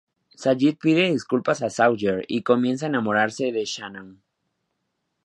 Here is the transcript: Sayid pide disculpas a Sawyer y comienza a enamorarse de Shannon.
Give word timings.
Sayid 0.43 0.77
pide 0.85 1.03
disculpas 1.11 1.61
a 1.61 1.69
Sawyer 1.69 2.25
y 2.27 2.41
comienza 2.41 2.87
a 2.87 2.89
enamorarse 2.89 3.51
de 3.51 3.65
Shannon. 3.65 4.23